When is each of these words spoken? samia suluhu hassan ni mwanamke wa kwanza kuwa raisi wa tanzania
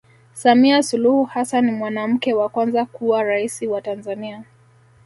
samia 0.33 0.83
suluhu 0.83 1.23
hassan 1.25 1.65
ni 1.65 1.71
mwanamke 1.71 2.33
wa 2.33 2.49
kwanza 2.49 2.85
kuwa 2.85 3.23
raisi 3.23 3.67
wa 3.67 3.81
tanzania 3.81 4.43